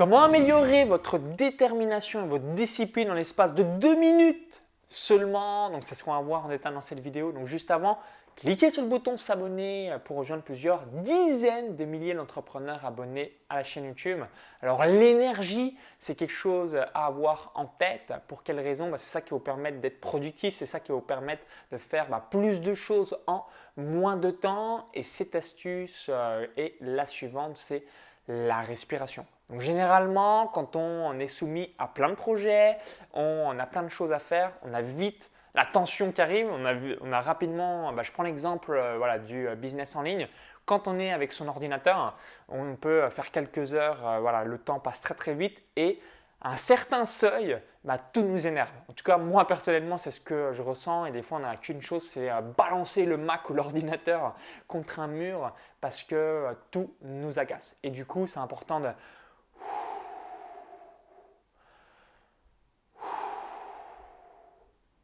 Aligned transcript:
Comment 0.00 0.22
améliorer 0.22 0.86
votre 0.86 1.18
détermination 1.18 2.24
et 2.24 2.26
votre 2.26 2.54
discipline 2.54 3.10
en 3.10 3.12
l'espace 3.12 3.52
de 3.52 3.62
deux 3.62 3.96
minutes 3.96 4.62
seulement? 4.86 5.68
Donc 5.68 5.82
c'est 5.84 5.94
ce 5.94 6.02
qu'on 6.02 6.14
va 6.14 6.20
voir 6.20 6.46
en 6.46 6.48
détail 6.48 6.72
dans 6.72 6.80
cette 6.80 7.00
vidéo. 7.00 7.32
Donc 7.32 7.46
juste 7.46 7.70
avant, 7.70 7.98
cliquez 8.34 8.70
sur 8.70 8.82
le 8.82 8.88
bouton 8.88 9.18
s'abonner 9.18 9.94
pour 10.06 10.16
rejoindre 10.16 10.42
plusieurs 10.42 10.86
dizaines 10.86 11.76
de 11.76 11.84
milliers 11.84 12.14
d'entrepreneurs 12.14 12.82
abonnés 12.86 13.36
à 13.50 13.56
la 13.56 13.62
chaîne 13.62 13.84
YouTube. 13.84 14.20
Alors 14.62 14.86
l'énergie, 14.86 15.76
c'est 15.98 16.14
quelque 16.14 16.32
chose 16.32 16.76
à 16.94 17.04
avoir 17.04 17.52
en 17.54 17.66
tête. 17.66 18.10
Pour 18.26 18.42
quelle 18.42 18.58
raison? 18.58 18.88
Bah, 18.88 18.96
C'est 18.96 19.10
ça 19.10 19.20
qui 19.20 19.32
va 19.32 19.36
vous 19.36 19.42
permettre 19.42 19.80
d'être 19.80 20.00
productif, 20.00 20.54
c'est 20.54 20.64
ça 20.64 20.80
qui 20.80 20.92
va 20.92 20.94
vous 20.94 21.02
permettre 21.02 21.42
de 21.72 21.76
faire 21.76 22.08
bah, 22.08 22.26
plus 22.30 22.62
de 22.62 22.72
choses 22.72 23.18
en 23.26 23.44
moins 23.76 24.16
de 24.16 24.30
temps. 24.30 24.88
Et 24.94 25.02
cette 25.02 25.34
astuce 25.34 26.06
euh, 26.08 26.46
est 26.56 26.76
la 26.80 27.06
suivante, 27.06 27.58
c'est 27.58 27.84
la 28.28 28.60
respiration. 28.60 29.26
Donc 29.48 29.60
généralement, 29.60 30.46
quand 30.46 30.76
on 30.76 31.18
est 31.18 31.28
soumis 31.28 31.74
à 31.78 31.88
plein 31.88 32.08
de 32.08 32.14
projets, 32.14 32.78
on 33.14 33.58
a 33.58 33.66
plein 33.66 33.82
de 33.82 33.88
choses 33.88 34.12
à 34.12 34.18
faire, 34.18 34.52
on 34.62 34.72
a 34.74 34.82
vite 34.82 35.30
la 35.54 35.64
tension 35.64 36.12
qui 36.12 36.22
arrive, 36.22 36.48
on 36.50 37.12
a, 37.12 37.20
rapidement, 37.20 37.92
bah, 37.92 38.02
je 38.02 38.12
prends 38.12 38.22
l'exemple 38.22 38.72
euh, 38.72 38.96
voilà, 38.98 39.18
du 39.18 39.48
euh, 39.48 39.56
business 39.56 39.96
en 39.96 40.02
ligne, 40.02 40.28
quand 40.64 40.86
on 40.86 40.98
est 41.00 41.12
avec 41.12 41.32
son 41.32 41.48
ordinateur, 41.48 42.16
on 42.48 42.76
peut 42.76 43.08
faire 43.10 43.32
quelques 43.32 43.74
heures, 43.74 44.06
euh, 44.06 44.20
voilà, 44.20 44.44
le 44.44 44.58
temps 44.58 44.78
passe 44.78 45.00
très 45.00 45.14
très 45.14 45.34
vite 45.34 45.64
et 45.74 46.00
un 46.42 46.56
certain 46.56 47.04
seuil, 47.04 47.60
bah, 47.84 47.98
tout 47.98 48.22
nous 48.22 48.46
énerve. 48.46 48.70
En 48.88 48.92
tout 48.92 49.04
cas, 49.04 49.18
moi 49.18 49.46
personnellement, 49.46 49.98
c'est 49.98 50.10
ce 50.10 50.20
que 50.20 50.52
je 50.52 50.62
ressens 50.62 51.06
et 51.06 51.12
des 51.12 51.22
fois, 51.22 51.38
on 51.38 51.42
n'a 51.42 51.56
qu'une 51.56 51.82
chose, 51.82 52.08
c'est 52.08 52.30
balancer 52.56 53.04
le 53.04 53.16
Mac 53.16 53.50
ou 53.50 53.54
l'ordinateur 53.54 54.34
contre 54.66 55.00
un 55.00 55.06
mur 55.06 55.54
parce 55.80 56.02
que 56.02 56.56
tout 56.70 56.94
nous 57.02 57.38
agace. 57.38 57.76
Et 57.82 57.90
du 57.90 58.06
coup, 58.06 58.26
c'est 58.26 58.40
important 58.40 58.80
de 58.80 58.88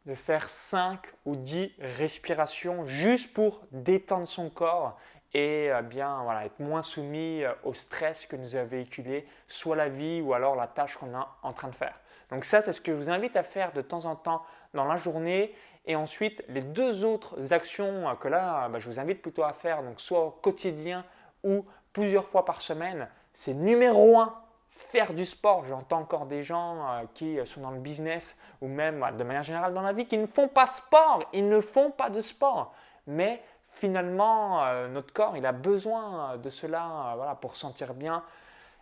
de 0.06 0.14
faire 0.14 0.48
5 0.48 1.00
ou 1.24 1.34
10 1.34 1.72
respirations 1.80 2.86
juste 2.86 3.32
pour 3.32 3.60
détendre 3.72 4.26
son 4.26 4.48
corps 4.48 4.98
et 5.36 5.70
euh, 5.70 5.82
bien 5.82 6.22
voilà, 6.22 6.46
être 6.46 6.58
moins 6.60 6.80
soumis 6.80 7.44
euh, 7.44 7.52
au 7.62 7.74
stress 7.74 8.24
que 8.24 8.36
nous 8.36 8.56
a 8.56 8.64
véhiculé 8.64 9.26
soit 9.48 9.76
la 9.76 9.90
vie 9.90 10.22
ou 10.22 10.32
alors 10.32 10.56
la 10.56 10.66
tâche 10.66 10.96
qu'on 10.96 11.08
est 11.08 11.24
en 11.42 11.52
train 11.52 11.68
de 11.68 11.74
faire. 11.74 11.94
Donc 12.30 12.46
ça, 12.46 12.62
c'est 12.62 12.72
ce 12.72 12.80
que 12.80 12.90
je 12.90 12.96
vous 12.96 13.10
invite 13.10 13.36
à 13.36 13.42
faire 13.42 13.72
de 13.74 13.82
temps 13.82 14.06
en 14.06 14.16
temps 14.16 14.42
dans 14.72 14.86
la 14.86 14.96
journée. 14.96 15.54
Et 15.84 15.94
ensuite, 15.94 16.42
les 16.48 16.62
deux 16.62 17.04
autres 17.04 17.52
actions 17.52 18.08
euh, 18.08 18.14
que 18.14 18.28
là, 18.28 18.70
bah, 18.70 18.78
je 18.78 18.88
vous 18.88 18.98
invite 18.98 19.20
plutôt 19.20 19.42
à 19.42 19.52
faire, 19.52 19.82
donc 19.82 20.00
soit 20.00 20.24
au 20.24 20.30
quotidien 20.30 21.04
ou 21.44 21.66
plusieurs 21.92 22.26
fois 22.26 22.46
par 22.46 22.62
semaine, 22.62 23.06
c'est 23.34 23.52
numéro 23.52 24.18
1, 24.18 24.34
faire 24.70 25.12
du 25.12 25.26
sport. 25.26 25.66
J'entends 25.66 26.00
encore 26.00 26.24
des 26.24 26.42
gens 26.42 27.06
qui 27.12 27.38
sont 27.44 27.60
dans 27.60 27.70
le 27.70 27.78
business 27.78 28.38
ou 28.62 28.68
même 28.68 29.04
de 29.16 29.22
manière 29.22 29.42
générale 29.42 29.74
dans 29.74 29.82
la 29.82 29.92
vie 29.92 30.06
qui 30.06 30.16
ne 30.16 30.26
font 30.26 30.48
pas 30.48 30.66
sport. 30.66 31.28
Ils 31.34 31.48
ne 31.48 31.60
font 31.60 31.90
pas 31.90 32.08
de 32.08 32.22
sport. 32.22 32.74
Mais 33.06 33.40
finalement, 33.76 34.64
euh, 34.64 34.88
notre 34.88 35.12
corps, 35.12 35.36
il 35.36 35.46
a 35.46 35.52
besoin 35.52 36.36
de 36.36 36.50
cela 36.50 37.14
voilà, 37.16 37.34
pour 37.34 37.56
sentir 37.56 37.94
bien, 37.94 38.22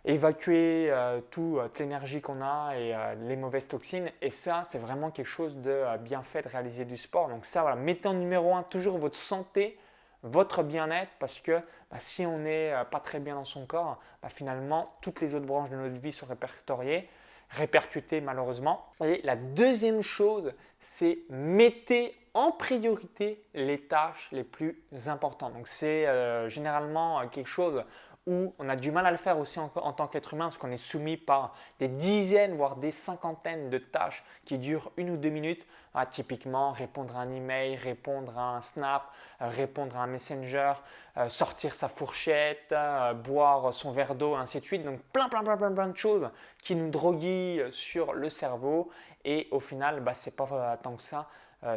évacuer 0.03 0.87
euh, 0.89 1.21
toute 1.31 1.79
l'énergie 1.79 2.21
qu'on 2.21 2.41
a 2.41 2.73
et 2.75 2.95
les 3.27 3.35
mauvaises 3.35 3.67
toxines. 3.67 4.11
Et 4.21 4.31
ça, 4.31 4.63
c'est 4.65 4.79
vraiment 4.79 5.11
quelque 5.11 5.27
chose 5.27 5.55
de 5.57 5.83
bien 5.99 6.23
fait 6.23 6.41
de 6.41 6.49
réaliser 6.49 6.85
du 6.85 6.97
sport. 6.97 7.29
Donc 7.29 7.45
ça, 7.45 7.61
voilà, 7.61 7.75
mettez 7.75 8.07
en 8.07 8.13
numéro 8.13 8.55
un 8.55 8.63
toujours 8.63 8.97
votre 8.97 9.17
santé 9.17 9.77
votre 10.25 10.63
bien-être 10.63 11.11
parce 11.19 11.39
que 11.39 11.61
bah, 11.91 11.99
si 11.99 12.25
on 12.25 12.39
n'est 12.39 12.73
euh, 12.73 12.83
pas 12.83 12.99
très 12.99 13.19
bien 13.19 13.35
dans 13.35 13.45
son 13.45 13.65
corps, 13.65 13.99
bah, 14.21 14.29
finalement, 14.29 14.95
toutes 15.01 15.21
les 15.21 15.35
autres 15.35 15.45
branches 15.45 15.69
de 15.69 15.75
notre 15.75 15.95
vie 15.95 16.11
sont 16.11 16.25
répertoriées, 16.25 17.07
répercutées 17.49 18.21
malheureusement. 18.21 18.85
Et 19.03 19.21
la 19.23 19.35
deuxième 19.35 20.01
chose, 20.01 20.53
c'est 20.79 21.19
mettez 21.29 22.15
en 22.33 22.51
priorité 22.51 23.41
les 23.53 23.79
tâches 23.79 24.29
les 24.31 24.43
plus 24.43 24.83
importantes. 25.07 25.53
Donc 25.53 25.67
c'est 25.67 26.05
euh, 26.07 26.49
généralement 26.49 27.21
euh, 27.21 27.27
quelque 27.27 27.47
chose 27.47 27.83
où 28.27 28.55
on 28.57 28.69
a 28.69 28.75
du 28.75 28.91
mal 28.91 29.05
à 29.05 29.11
le 29.11 29.17
faire 29.17 29.37
aussi 29.37 29.59
en, 29.59 29.69
tant 29.69 30.07
qu'être 30.07 30.33
humain 30.33 30.45
parce 30.45 30.57
qu'on 30.57 30.71
est 30.71 30.77
soumis 30.77 31.17
par 31.17 31.53
des 31.79 31.87
dizaines, 31.87 32.55
voire 32.55 32.75
des 32.75 32.91
cinquantaines 32.91 33.69
de 33.69 33.77
tâches 33.77 34.23
qui 34.45 34.57
durent 34.57 34.91
une 34.97 35.11
ou 35.11 35.17
deux 35.17 35.29
minutes. 35.29 35.67
Ah, 35.93 36.05
typiquement, 36.05 36.71
répondre 36.71 37.15
à 37.15 37.21
un 37.21 37.31
email, 37.31 37.75
répondre 37.75 38.37
à 38.37 38.55
un 38.55 38.61
snap, 38.61 39.11
euh, 39.41 39.47
répondre 39.47 39.95
à 39.95 40.01
un 40.01 40.07
messenger, 40.07 40.73
euh, 41.17 41.29
sortir 41.29 41.73
sa 41.73 41.87
fourchette, 41.87 42.71
euh, 42.71 43.13
boire 43.13 43.73
son 43.73 43.91
verre 43.91 44.15
d'eau, 44.15 44.35
ainsi 44.35 44.59
de 44.59 44.65
suite. 44.65 44.83
Donc 44.83 44.99
plein, 45.13 45.29
plein, 45.29 45.43
plein, 45.43 45.55
plein, 45.55 45.71
plein 45.71 45.87
de 45.87 45.95
choses 45.95 46.29
qui 46.57 46.75
nous 46.75 46.89
droguent 46.89 47.69
sur 47.69 48.13
le 48.13 48.29
cerveau 48.29 48.89
et 49.23 49.47
au 49.51 49.59
final, 49.59 50.01
bah, 50.01 50.13
ce 50.13 50.29
n'est 50.29 50.35
pas 50.35 50.77
tant 50.81 50.95
que 50.95 51.03
ça 51.03 51.29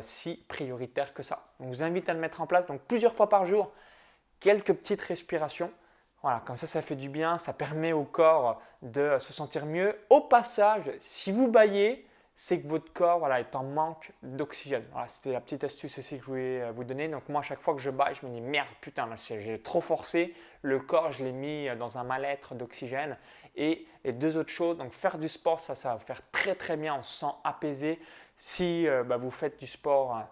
si 0.03 0.45
prioritaire 0.49 1.15
que 1.15 1.23
ça. 1.23 1.47
Donc, 1.59 1.73
je 1.73 1.79
vous 1.79 1.83
invite 1.83 2.11
à 2.11 2.13
le 2.13 2.21
mettre 2.21 2.43
en 2.43 2.47
place 2.47 2.67
donc 2.67 2.83
plusieurs 2.83 3.15
fois 3.15 3.31
par 3.31 3.47
jour, 3.47 3.73
quelques 4.39 4.75
petites 4.75 5.01
respirations. 5.01 5.73
Voilà, 6.23 6.43
comme 6.45 6.57
ça, 6.57 6.67
ça 6.67 6.83
fait 6.83 6.97
du 6.97 7.09
bien, 7.09 7.39
ça 7.39 7.53
permet 7.53 7.93
au 7.93 8.05
corps 8.05 8.61
de 8.83 9.19
se 9.21 9.33
sentir 9.33 9.67
mieux. 9.67 9.97
Au 10.11 10.21
passage, 10.21 10.91
si 11.01 11.31
vous 11.31 11.49
baillez, 11.49 12.09
c'est 12.35 12.61
que 12.61 12.69
votre 12.69 12.93
corps 12.93 13.19
voilà, 13.19 13.41
est 13.41 13.57
en 13.57 13.65
manque 13.65 14.13
d'oxygène. 14.23 14.85
Voilà, 14.93 15.09
C'était 15.09 15.33
la 15.33 15.41
petite 15.41 15.65
astuce 15.65 15.99
aussi 15.99 16.17
que 16.17 16.23
je 16.23 16.27
voulais 16.27 16.63
euh, 16.63 16.73
vous 16.73 16.85
donner. 16.85 17.09
Donc 17.09 17.29
moi, 17.29 17.41
à 17.41 17.43
chaque 17.43 17.61
fois 17.61 17.75
que 17.75 17.81
je 17.81 17.91
baille, 17.91 18.15
je 18.15 18.27
me 18.27 18.33
dis 18.33 18.41
merde, 18.41 18.69
putain, 18.81 19.09
j'ai 19.17 19.61
trop 19.61 19.81
forcé. 19.81 20.35
Le 20.63 20.79
corps, 20.79 21.11
je 21.11 21.25
l'ai 21.25 21.33
mis 21.33 21.69
dans 21.77 21.99
un 21.99 22.05
mal-être 22.05 22.55
d'oxygène. 22.55 23.17
Et 23.57 23.87
les 24.05 24.13
deux 24.13 24.37
autres 24.37 24.53
choses, 24.53 24.79
donc 24.79 24.93
faire 24.93 25.19
du 25.19 25.29
sport, 25.29 25.59
ça, 25.59 25.75
ça 25.75 25.95
va 25.95 25.99
faire 25.99 26.21
très 26.31 26.55
très 26.55 26.77
bien. 26.77 26.95
On 26.97 27.03
se 27.03 27.27
sent 27.27 27.33
apaisé. 27.43 27.99
Si 28.37 28.87
euh, 28.87 29.03
bah, 29.03 29.17
vous 29.17 29.33
faites 29.33 29.59
du 29.59 29.67
sport 29.67 30.15
hein, 30.15 30.29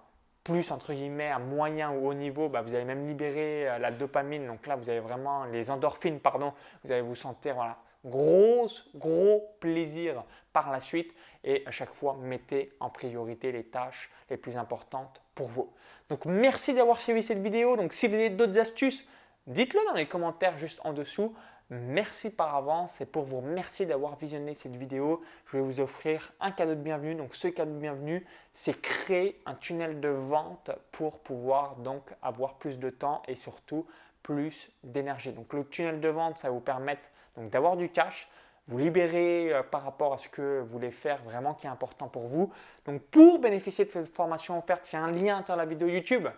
plus 0.46 0.70
entre 0.70 0.94
guillemets 0.94 1.28
à 1.28 1.40
moyen 1.40 1.90
ou 1.90 2.06
haut 2.06 2.14
niveau, 2.14 2.48
bah, 2.48 2.62
vous 2.62 2.72
allez 2.72 2.84
même 2.84 3.08
libérer 3.08 3.68
euh, 3.68 3.78
la 3.78 3.90
dopamine. 3.90 4.46
Donc 4.46 4.64
là, 4.68 4.76
vous 4.76 4.88
avez 4.88 5.00
vraiment 5.00 5.44
les 5.46 5.72
endorphines, 5.72 6.20
pardon. 6.20 6.52
Vous 6.84 6.92
allez 6.92 7.02
vous 7.02 7.16
sentir 7.16 7.56
voilà, 7.56 7.78
gros, 8.04 8.68
gros 8.94 9.56
plaisir 9.58 10.22
par 10.52 10.70
la 10.70 10.78
suite. 10.78 11.12
Et 11.42 11.64
à 11.66 11.72
chaque 11.72 11.92
fois, 11.92 12.16
mettez 12.20 12.72
en 12.78 12.90
priorité 12.90 13.50
les 13.50 13.64
tâches 13.64 14.08
les 14.30 14.36
plus 14.36 14.56
importantes 14.56 15.20
pour 15.34 15.48
vous. 15.48 15.72
Donc 16.08 16.24
merci 16.26 16.74
d'avoir 16.74 17.00
suivi 17.00 17.24
cette 17.24 17.42
vidéo. 17.42 17.76
Donc 17.76 17.92
si 17.92 18.06
vous 18.06 18.14
avez 18.14 18.30
d'autres 18.30 18.58
astuces, 18.58 19.04
dites-le 19.46 19.80
dans 19.86 19.94
les 19.94 20.06
commentaires 20.06 20.58
juste 20.58 20.80
en 20.84 20.92
dessous. 20.92 21.34
Merci 21.68 22.30
par 22.30 22.54
avance 22.54 23.00
et 23.00 23.06
pour 23.06 23.24
vous 23.24 23.40
remercier 23.40 23.86
d'avoir 23.86 24.16
visionné 24.16 24.54
cette 24.54 24.76
vidéo, 24.76 25.20
je 25.46 25.56
vais 25.56 25.62
vous 25.62 25.80
offrir 25.80 26.32
un 26.38 26.52
cadeau 26.52 26.76
de 26.76 26.80
bienvenue. 26.80 27.16
Donc 27.16 27.34
ce 27.34 27.48
cadeau 27.48 27.72
de 27.72 27.80
bienvenue, 27.80 28.24
c'est 28.52 28.80
créer 28.80 29.40
un 29.46 29.54
tunnel 29.54 29.98
de 29.98 30.08
vente 30.08 30.70
pour 30.92 31.18
pouvoir 31.18 31.74
donc 31.76 32.02
avoir 32.22 32.54
plus 32.54 32.78
de 32.78 32.88
temps 32.88 33.22
et 33.26 33.34
surtout 33.34 33.84
plus 34.22 34.70
d'énergie. 34.84 35.32
Donc 35.32 35.52
le 35.52 35.64
tunnel 35.64 36.00
de 36.00 36.08
vente, 36.08 36.38
ça 36.38 36.48
va 36.48 36.54
vous 36.54 36.60
permettre 36.60 37.10
donc 37.36 37.50
d'avoir 37.50 37.76
du 37.76 37.88
cash, 37.88 38.28
vous 38.68 38.78
libérer 38.78 39.52
euh, 39.52 39.62
par 39.64 39.82
rapport 39.82 40.12
à 40.12 40.18
ce 40.18 40.28
que 40.28 40.60
vous 40.60 40.68
voulez 40.68 40.92
faire 40.92 41.20
vraiment 41.24 41.54
qui 41.54 41.66
est 41.66 41.70
important 41.70 42.06
pour 42.06 42.28
vous. 42.28 42.52
Donc 42.84 43.02
pour 43.02 43.40
bénéficier 43.40 43.84
de 43.84 43.90
cette 43.90 44.14
formation 44.14 44.56
offerte, 44.56 44.88
il 44.92 44.96
y 44.96 44.98
a 44.98 45.02
un 45.02 45.10
lien 45.10 45.44
dans 45.46 45.56
la 45.56 45.66
vidéo 45.66 45.88
YouTube. 45.88 46.28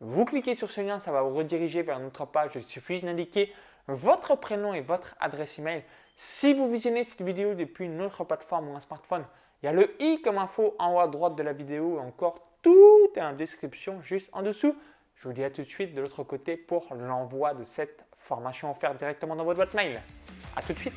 Vous 0.00 0.26
cliquez 0.26 0.54
sur 0.54 0.70
ce 0.70 0.82
lien, 0.82 0.98
ça 0.98 1.10
va 1.10 1.22
vous 1.22 1.34
rediriger 1.34 1.82
vers 1.82 1.98
notre 1.98 2.26
page. 2.26 2.50
Il 2.54 2.62
suffit 2.62 3.00
d'indiquer 3.00 3.52
votre 3.88 4.36
prénom 4.36 4.74
et 4.74 4.82
votre 4.82 5.14
adresse 5.20 5.58
email. 5.58 5.84
Si 6.16 6.52
vous 6.52 6.70
visionnez 6.70 7.02
cette 7.02 7.22
vidéo 7.22 7.54
depuis 7.54 7.86
une 7.86 8.02
autre 8.02 8.24
plateforme 8.24 8.68
ou 8.68 8.76
un 8.76 8.80
smartphone, 8.80 9.24
il 9.62 9.66
y 9.66 9.68
a 9.68 9.72
le 9.72 9.94
i 10.02 10.20
comme 10.20 10.38
info 10.38 10.74
en 10.78 10.94
haut 10.94 11.00
à 11.00 11.08
droite 11.08 11.34
de 11.36 11.42
la 11.42 11.54
vidéo. 11.54 11.98
Encore 11.98 12.42
tout 12.60 13.08
est 13.14 13.22
en 13.22 13.32
description 13.32 14.02
juste 14.02 14.28
en 14.32 14.42
dessous. 14.42 14.76
Je 15.14 15.28
vous 15.28 15.32
dis 15.32 15.44
à 15.44 15.50
tout 15.50 15.62
de 15.62 15.66
suite 15.66 15.94
de 15.94 16.02
l'autre 16.02 16.24
côté 16.24 16.58
pour 16.58 16.94
l'envoi 16.94 17.54
de 17.54 17.64
cette 17.64 18.04
formation 18.18 18.70
offerte 18.70 18.98
directement 18.98 19.34
dans 19.34 19.44
votre 19.44 19.56
boîte 19.56 19.74
mail. 19.74 20.02
À 20.54 20.62
tout 20.62 20.74
de 20.74 20.78
suite. 20.78 20.94